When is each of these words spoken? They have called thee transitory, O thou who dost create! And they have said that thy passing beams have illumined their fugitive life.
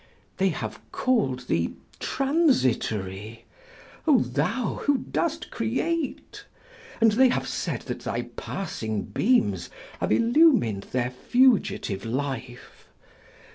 They 0.37 0.49
have 0.49 0.81
called 0.91 1.41
thee 1.41 1.75
transitory, 1.99 3.45
O 4.07 4.17
thou 4.17 4.79
who 4.85 4.97
dost 4.97 5.51
create! 5.51 6.43
And 6.99 7.11
they 7.11 7.29
have 7.29 7.47
said 7.47 7.81
that 7.81 7.99
thy 7.99 8.23
passing 8.23 9.03
beams 9.03 9.69
have 9.99 10.11
illumined 10.11 10.87
their 10.91 11.11
fugitive 11.11 12.03
life. 12.03 12.87